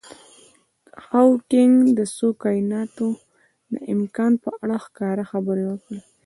هاوکېنګ 1.07 1.75
د 1.97 1.99
څو 2.15 2.27
کایناتونو 2.43 3.19
د 3.73 3.75
امکان 3.93 4.31
په 4.43 4.49
اړه 4.63 4.75
ښکاره 4.85 5.23
خبرې 5.31 5.63
وکړي. 5.67 5.99